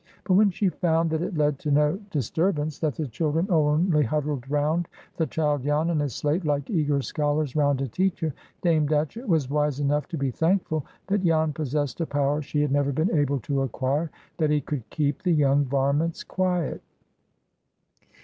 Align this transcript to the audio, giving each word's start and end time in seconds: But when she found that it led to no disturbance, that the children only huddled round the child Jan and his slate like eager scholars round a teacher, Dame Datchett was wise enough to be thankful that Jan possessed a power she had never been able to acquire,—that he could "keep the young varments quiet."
But 0.23 0.33
when 0.33 0.49
she 0.49 0.69
found 0.69 1.11
that 1.11 1.21
it 1.21 1.37
led 1.37 1.59
to 1.59 1.69
no 1.69 1.97
disturbance, 2.09 2.79
that 2.79 2.95
the 2.95 3.07
children 3.07 3.45
only 3.51 4.01
huddled 4.01 4.49
round 4.49 4.87
the 5.17 5.27
child 5.27 5.61
Jan 5.61 5.91
and 5.91 6.01
his 6.01 6.15
slate 6.15 6.43
like 6.43 6.71
eager 6.71 7.03
scholars 7.03 7.55
round 7.55 7.81
a 7.81 7.87
teacher, 7.87 8.33
Dame 8.63 8.87
Datchett 8.87 9.27
was 9.27 9.47
wise 9.51 9.79
enough 9.79 10.07
to 10.07 10.17
be 10.17 10.31
thankful 10.31 10.87
that 11.05 11.23
Jan 11.23 11.53
possessed 11.53 12.01
a 12.01 12.07
power 12.07 12.41
she 12.41 12.63
had 12.63 12.71
never 12.71 12.91
been 12.91 13.15
able 13.15 13.39
to 13.41 13.61
acquire,—that 13.61 14.49
he 14.49 14.61
could 14.61 14.89
"keep 14.89 15.21
the 15.21 15.33
young 15.33 15.65
varments 15.65 16.23
quiet." 16.27 16.81